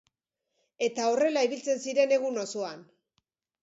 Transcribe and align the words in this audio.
Eta 0.87 1.05
horrela 1.11 1.45
ibiltzen 1.51 1.87
ziren 1.87 2.19
egun 2.19 2.45
osoan. 2.49 2.87